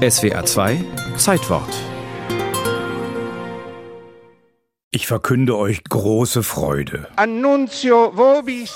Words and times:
SWR 0.00 0.46
2 0.46 0.84
Zeitwort 1.16 1.68
Ich 4.90 5.06
verkünde 5.06 5.58
euch 5.58 5.84
große 5.84 6.42
Freude. 6.42 7.06
Annunzio 7.16 8.12
vobis 8.16 8.74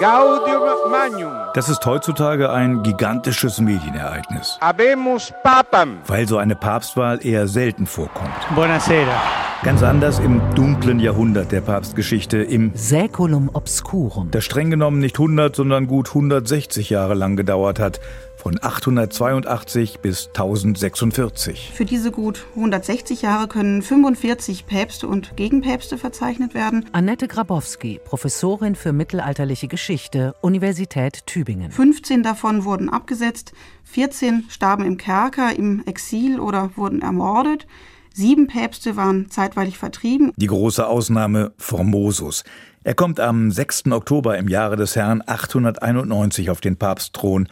Gaudium 0.00 0.62
magnum. 0.90 1.32
Das 1.54 1.68
ist 1.68 1.84
heutzutage 1.84 2.50
ein 2.50 2.82
gigantisches 2.84 3.58
Medienereignis, 3.60 4.56
Habemus 4.60 5.32
papam. 5.42 5.98
weil 6.06 6.28
so 6.28 6.38
eine 6.38 6.54
Papstwahl 6.54 7.18
eher 7.24 7.48
selten 7.48 7.86
vorkommt. 7.86 8.30
Buonasera. 8.54 9.20
Ganz 9.64 9.82
anders 9.84 10.18
im 10.18 10.40
dunklen 10.56 10.98
Jahrhundert 10.98 11.52
der 11.52 11.60
Papstgeschichte, 11.60 12.38
im 12.38 12.72
Säculum 12.74 13.48
obscurum. 13.52 14.28
das 14.32 14.44
streng 14.44 14.70
genommen 14.70 14.98
nicht 14.98 15.16
100, 15.16 15.54
sondern 15.54 15.86
gut 15.86 16.08
160 16.08 16.90
Jahre 16.90 17.14
lang 17.14 17.36
gedauert 17.36 17.78
hat, 17.78 18.00
von 18.42 18.58
882 18.60 20.00
bis 20.00 20.26
1046. 20.28 21.70
Für 21.72 21.84
diese 21.84 22.10
gut 22.10 22.44
160 22.56 23.22
Jahre 23.22 23.46
können 23.46 23.82
45 23.82 24.66
Päpste 24.66 25.06
und 25.06 25.36
Gegenpäpste 25.36 25.96
verzeichnet 25.96 26.52
werden. 26.52 26.86
Annette 26.90 27.28
Grabowski, 27.28 28.00
Professorin 28.04 28.74
für 28.74 28.92
mittelalterliche 28.92 29.68
Geschichte, 29.68 30.34
Universität 30.40 31.24
Tübingen. 31.26 31.70
15 31.70 32.24
davon 32.24 32.64
wurden 32.64 32.88
abgesetzt, 32.88 33.52
14 33.84 34.46
starben 34.48 34.84
im 34.84 34.96
Kerker, 34.96 35.56
im 35.56 35.84
Exil 35.86 36.40
oder 36.40 36.72
wurden 36.74 37.00
ermordet. 37.00 37.68
Sieben 38.12 38.48
Päpste 38.48 38.96
waren 38.96 39.30
zeitweilig 39.30 39.78
vertrieben. 39.78 40.32
Die 40.36 40.48
große 40.48 40.84
Ausnahme 40.84 41.52
Formosus. 41.58 42.42
Er 42.82 42.94
kommt 42.94 43.20
am 43.20 43.52
6. 43.52 43.92
Oktober 43.92 44.36
im 44.36 44.48
Jahre 44.48 44.74
des 44.74 44.96
Herrn 44.96 45.22
891 45.24 46.50
auf 46.50 46.60
den 46.60 46.76
Papstthron 46.76 47.46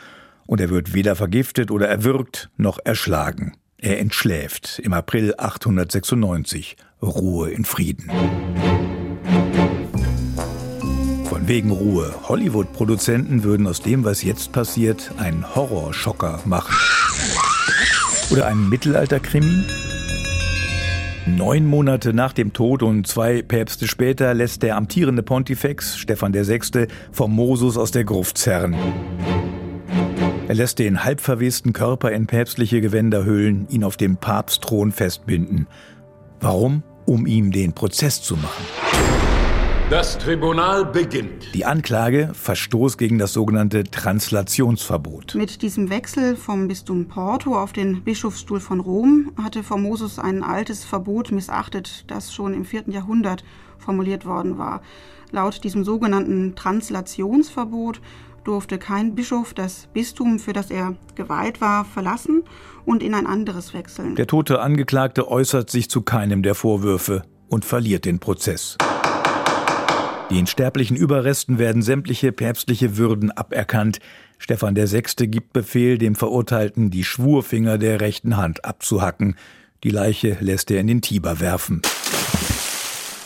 und 0.51 0.61
er 0.61 0.69
wird 0.69 0.95
weder 0.95 1.15
vergiftet 1.15 1.71
oder 1.71 1.87
erwürgt 1.89 2.51
noch 2.57 2.81
erschlagen. 2.83 3.53
Er 3.79 4.01
entschläft 4.01 4.81
im 4.81 4.93
April 4.93 5.33
896. 5.39 6.77
Ruhe 7.01 7.51
in 7.51 7.65
Frieden. 7.65 8.11
Von 11.27 11.47
wegen 11.47 11.71
Ruhe. 11.71 12.13
Hollywood-Produzenten 12.29 13.45
würden 13.45 13.69
aus 13.69 13.81
dem, 13.81 14.03
was 14.03 14.25
jetzt 14.25 14.51
passiert, 14.51 15.13
einen 15.19 15.55
Horrorschocker 15.55 16.41
machen. 16.45 16.75
Oder 18.33 18.47
einen 18.47 18.69
Mittelalterkrimi? 18.69 19.67
Neun 21.27 21.65
Monate 21.65 22.13
nach 22.13 22.33
dem 22.33 22.53
Tod 22.53 22.83
und 22.83 23.07
zwei 23.07 23.43
Päpste 23.43 23.87
später 23.87 24.35
lässt 24.35 24.65
der 24.65 24.77
amtierende 24.77 25.23
Pontifex, 25.23 25.97
Stephan 25.97 26.35
VI., 26.35 26.89
Formosus 27.13 27.77
aus 27.77 27.93
der 27.93 28.03
Gruft 28.03 28.37
zerren. 28.37 28.75
Er 30.51 30.57
lässt 30.57 30.81
den 30.81 31.05
halbverwesten 31.05 31.73
Körper 31.73 32.11
in 32.11 32.27
päpstliche 32.27 32.81
Gewänder 32.81 33.25
hüllen, 33.25 33.69
ihn 33.71 33.85
auf 33.85 33.97
dem 33.97 34.17
Papstthron 34.17 34.91
festbinden. 34.91 35.69
Warum? 36.41 36.83
Um 37.07 37.25
ihm 37.25 37.53
den 37.53 37.73
Prozess 37.73 38.21
zu 38.21 38.35
machen. 38.35 38.65
Das 39.91 40.19
Tribunal 40.19 40.85
beginnt. 40.85 41.55
Die 41.55 41.65
Anklage 41.65 42.31
Verstoß 42.33 42.99
gegen 42.99 43.17
das 43.17 43.33
sogenannte 43.33 43.85
Translationsverbot. 43.85 45.37
Mit 45.37 45.63
diesem 45.63 45.89
Wechsel 45.89 46.35
vom 46.35 46.67
Bistum 46.67 47.07
Porto 47.07 47.57
auf 47.57 47.73
den 47.73 48.03
Bischofsstuhl 48.03 48.59
von 48.59 48.81
Rom 48.81 49.31
hatte 49.41 49.63
Formosus 49.63 50.19
ein 50.19 50.43
altes 50.43 50.83
Verbot 50.83 51.31
missachtet, 51.31 52.11
das 52.11 52.35
schon 52.35 52.55
im 52.55 52.65
4. 52.65 52.87
Jahrhundert 52.89 53.45
formuliert 53.79 54.27
worden 54.27 54.59
war. 54.59 54.83
Laut 55.31 55.63
diesem 55.63 55.85
sogenannten 55.85 56.57
Translationsverbot 56.57 58.01
durfte 58.45 58.79
kein 58.79 59.15
Bischof 59.15 59.55
das 59.55 59.89
Bistum, 59.93 60.39
für 60.39 60.53
das 60.53 60.71
er 60.71 60.95
geweiht 61.15 61.61
war, 61.61 61.85
verlassen 61.85 62.43
und 62.85 63.03
in 63.03 63.15
ein 63.15 63.27
anderes 63.27 63.75
wechseln. 63.75 64.15
Der 64.17 64.27
tote 64.27 64.61
Angeklagte 64.61 65.29
äußert 65.29 65.71
sich 65.71 65.91
zu 65.91 66.03
keinem 66.03 66.43
der 66.43 66.55
Vorwürfe 66.55 67.23
und 67.49 67.65
verliert 67.65 68.05
den 68.05 68.19
Prozess. 68.19 68.79
Den 70.31 70.47
sterblichen 70.47 70.97
Überresten 70.97 71.59
werden 71.59 71.83
sämtliche 71.83 72.31
päpstliche 72.31 72.97
Würden 72.97 73.33
aberkannt. 73.33 73.99
Stephan 74.39 74.77
VI. 74.77 75.03
gibt 75.27 75.53
Befehl, 75.53 75.99
dem 75.99 76.15
Verurteilten 76.15 76.91
die 76.91 77.03
Schwurfinger 77.03 77.79
der 77.79 78.01
rechten 78.01 78.37
Hand 78.37 78.65
abzuhacken. 78.65 79.35
Die 79.83 79.91
Leiche 79.91 80.37
lässt 80.41 80.71
er 80.71 80.81
in 80.81 80.87
den 80.87 81.03
Tiber 81.03 81.41
werfen. 81.41 81.83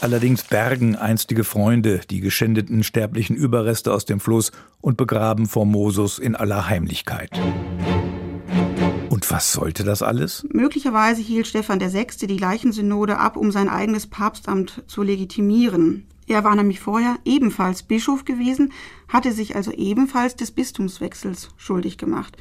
Allerdings 0.04 0.42
bergen 0.42 0.97
einstige 0.97 1.44
Freunde 1.44 2.03
die 2.10 2.20
geschändeten 2.20 2.82
sterblichen 2.82 3.37
Überreste 3.37 3.91
aus 3.91 4.04
dem 4.04 4.20
Fluss 4.20 4.53
und 4.82 4.98
begraben 4.98 5.47
Formosus 5.47 6.19
in 6.19 6.37
aller 6.37 6.69
Heimlichkeit. 6.69 7.31
Und 9.09 9.31
was 9.31 9.54
sollte 9.54 9.82
das 9.82 10.03
alles? 10.03 10.47
Möglicherweise 10.53 11.22
hielt 11.22 11.47
Stephan 11.47 11.81
VI. 11.81 12.26
die 12.26 12.37
Leichensynode 12.37 13.19
ab, 13.19 13.38
um 13.38 13.50
sein 13.50 13.70
eigenes 13.70 14.06
Papstamt 14.06 14.82
zu 14.88 15.03
legitimieren. 15.03 16.06
Er 16.26 16.44
war 16.44 16.54
nämlich 16.54 16.81
vorher 16.81 17.16
ebenfalls 17.25 17.82
Bischof 17.82 18.26
gewesen, 18.26 18.75
hatte 19.09 19.32
sich 19.32 19.56
also 19.56 19.70
ebenfalls 19.70 20.37
des 20.37 20.50
Bistumswechsels 20.50 21.48
schuldig 21.56 21.97
gemacht. 21.97 22.37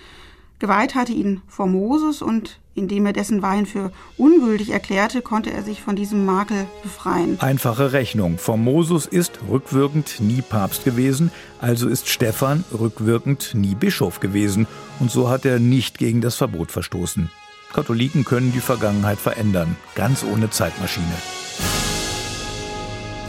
Geweiht 0.64 0.96
hatte 0.96 1.12
ihn 1.12 1.42
Formosus 1.50 2.22
und 2.22 2.62
indem 2.74 3.06
er 3.06 3.12
dessen 3.12 3.42
Weihen 3.42 3.66
für 3.66 3.92
ungültig 4.16 4.70
erklärte, 4.70 5.22
konnte 5.22 5.52
er 5.52 5.62
sich 5.62 5.82
von 5.82 5.98
diesem 5.98 6.24
Makel 6.26 6.68
befreien. 6.84 7.38
Einfache 7.42 7.92
Rechnung. 7.92 8.38
Formosus 8.38 9.06
ist 9.06 9.40
rückwirkend 9.50 10.22
nie 10.22 10.42
Papst 10.42 10.86
gewesen, 10.86 11.34
also 11.60 11.90
ist 11.90 12.08
Stephan 12.08 12.64
rückwirkend 12.72 13.56
nie 13.56 13.76
Bischof 13.76 14.22
gewesen 14.22 14.66
und 15.02 15.12
so 15.12 15.28
hat 15.28 15.44
er 15.44 15.60
nicht 15.60 15.98
gegen 15.98 16.22
das 16.22 16.38
Verbot 16.38 16.72
verstoßen. 16.72 17.30
Katholiken 17.74 18.24
können 18.24 18.54
die 18.54 18.62
Vergangenheit 18.62 19.20
verändern, 19.20 19.76
ganz 19.96 20.24
ohne 20.24 20.50
Zeitmaschine. 20.50 21.14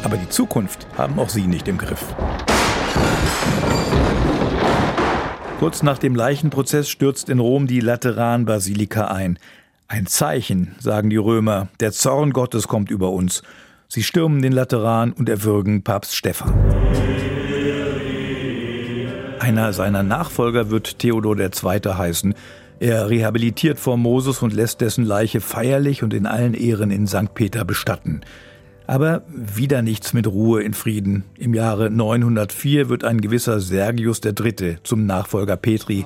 Aber 0.05 0.19
die 0.19 0.29
Zukunft 0.29 0.87
haben 0.97 1.19
auch 1.19 1.31
sie 1.31 1.49
nicht 1.49 1.67
im 1.67 1.79
Griff. 1.79 2.15
Kurz 5.59 5.83
nach 5.83 5.99
dem 5.99 6.15
Leichenprozess 6.15 6.89
stürzt 6.89 7.29
in 7.29 7.39
Rom 7.39 7.67
die 7.67 7.81
Lateranbasilika 7.81 9.07
ein. 9.07 9.39
Ein 9.87 10.07
Zeichen, 10.07 10.75
sagen 10.81 11.11
die 11.11 11.17
Römer, 11.17 11.69
der 11.81 11.93
Zorn 11.93 12.33
Gottes 12.33 12.69
kommt 12.69 12.91
über 12.91 13.11
uns. 13.11 13.43
Sie 13.89 14.03
stürmen 14.03 14.43
den 14.43 14.53
Lateran 14.53 15.13
und 15.13 15.29
erwürgen 15.29 15.83
Papst 15.83 16.17
Stephan. 16.17 16.53
Einer 19.39 19.73
seiner 19.73 20.03
Nachfolger 20.03 20.71
wird 20.71 20.99
Theodor 20.99 21.39
II. 21.39 21.51
heißen. 21.85 22.35
Er 22.81 23.09
rehabilitiert 23.09 23.79
Formosus 23.79 24.43
und 24.43 24.53
lässt 24.53 24.81
dessen 24.81 25.05
Leiche 25.05 25.41
feierlich 25.41 26.03
und 26.03 26.13
in 26.13 26.27
allen 26.27 26.55
Ehren 26.55 26.91
in 26.91 27.07
St. 27.07 27.35
Peter 27.35 27.65
bestatten. 27.65 28.23
Aber 28.87 29.23
wieder 29.29 29.83
nichts 29.83 30.13
mit 30.13 30.27
Ruhe 30.27 30.63
in 30.63 30.75
Frieden. 30.75 31.25
Im 31.39 31.55
Jahre 31.55 31.91
904 31.91 32.89
wird 32.89 33.05
ein 33.05 33.21
gewisser 33.21 33.61
Sergius 33.61 34.21
III. 34.25 34.77
zum 34.83 35.07
Nachfolger 35.07 35.57
Petri. 35.57 36.05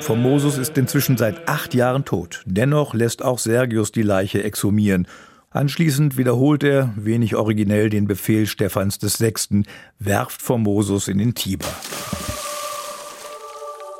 Formosus 0.00 0.58
ist 0.58 0.76
inzwischen 0.78 1.16
seit 1.16 1.48
acht 1.48 1.74
Jahren 1.74 2.04
tot. 2.04 2.42
Dennoch 2.46 2.94
lässt 2.94 3.22
auch 3.22 3.38
Sergius 3.38 3.92
die 3.92 4.02
Leiche 4.02 4.42
exhumieren. 4.42 5.06
Anschließend 5.50 6.16
wiederholt 6.18 6.62
er, 6.62 6.92
wenig 6.96 7.36
originell, 7.36 7.90
den 7.90 8.06
Befehl 8.06 8.46
Stephans 8.46 8.98
VI., 9.00 9.64
werft 9.98 10.42
Formosus 10.42 11.08
in 11.08 11.18
den 11.18 11.34
Tiber. 11.34 11.66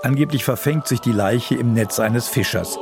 Angeblich 0.02 0.44
verfängt 0.44 0.86
sich 0.86 1.00
die 1.00 1.12
Leiche 1.12 1.54
im 1.54 1.72
Netz 1.72 2.00
eines 2.00 2.28
Fischers. 2.28 2.78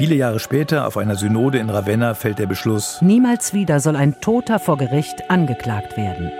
Viele 0.00 0.14
Jahre 0.14 0.38
später, 0.38 0.86
auf 0.86 0.96
einer 0.96 1.14
Synode 1.14 1.58
in 1.58 1.68
Ravenna, 1.68 2.14
fällt 2.14 2.38
der 2.38 2.46
Beschluss, 2.46 3.02
Niemals 3.02 3.52
wieder 3.52 3.80
soll 3.80 3.96
ein 3.96 4.18
Toter 4.22 4.58
vor 4.58 4.78
Gericht 4.78 5.28
angeklagt 5.28 5.98
werden. 5.98 6.32